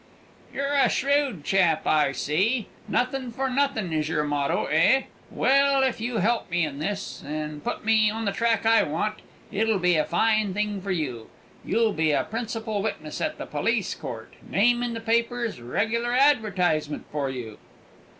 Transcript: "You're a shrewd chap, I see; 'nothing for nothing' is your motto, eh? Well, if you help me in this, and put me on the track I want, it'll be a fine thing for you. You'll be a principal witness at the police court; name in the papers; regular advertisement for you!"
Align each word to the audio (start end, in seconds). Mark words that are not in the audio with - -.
"You're 0.51 0.73
a 0.73 0.89
shrewd 0.89 1.43
chap, 1.43 1.85
I 1.85 2.11
see; 2.11 2.65
'nothing 2.87 3.31
for 3.31 3.51
nothing' 3.51 3.93
is 3.93 4.09
your 4.09 4.23
motto, 4.23 4.65
eh? 4.65 5.03
Well, 5.29 5.83
if 5.83 6.01
you 6.01 6.17
help 6.17 6.49
me 6.49 6.65
in 6.65 6.79
this, 6.79 7.21
and 7.23 7.63
put 7.63 7.85
me 7.85 8.09
on 8.09 8.25
the 8.25 8.31
track 8.31 8.65
I 8.65 8.81
want, 8.81 9.19
it'll 9.51 9.77
be 9.77 9.97
a 9.97 10.03
fine 10.05 10.55
thing 10.55 10.81
for 10.81 10.89
you. 10.89 11.29
You'll 11.63 11.93
be 11.93 12.13
a 12.13 12.23
principal 12.23 12.81
witness 12.81 13.21
at 13.21 13.37
the 13.37 13.45
police 13.45 13.93
court; 13.93 14.33
name 14.41 14.81
in 14.81 14.95
the 14.95 15.01
papers; 15.01 15.61
regular 15.61 16.13
advertisement 16.13 17.05
for 17.11 17.29
you!" 17.29 17.59